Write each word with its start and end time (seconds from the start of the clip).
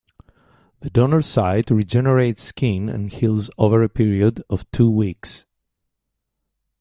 The 0.79 0.89
donor 0.89 1.21
site 1.21 1.69
regenerates 1.69 2.41
skin 2.41 2.89
and 2.89 3.13
heals 3.13 3.51
over 3.59 3.83
a 3.83 3.87
period 3.87 4.41
of 4.49 4.65
two 4.71 4.89
weeks. 4.89 5.45